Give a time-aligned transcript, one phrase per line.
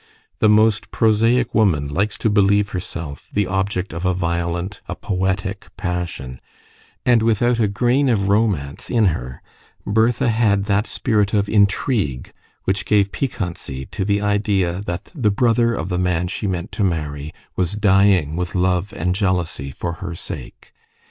[0.39, 5.67] The most prosaic woman likes to believe herself the object of a violent, a poetic
[5.77, 6.41] passion;
[7.05, 9.43] and without a grain of romance in her,
[9.85, 12.33] Bertha had that spirit of intrigue
[12.63, 16.83] which gave piquancy to the idea that the brother of the man she meant to
[16.83, 20.73] marry was dying with love and jealousy for her sake.